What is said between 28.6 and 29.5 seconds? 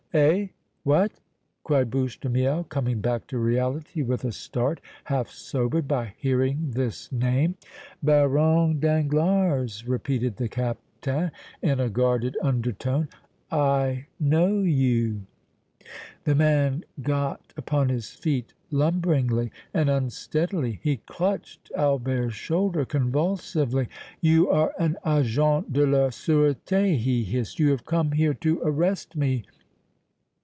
arrest me!"